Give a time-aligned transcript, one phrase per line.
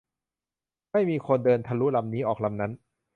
[0.91, 2.71] ไม่มีคน เดินทะลุลำนี้ ออกลำนั้น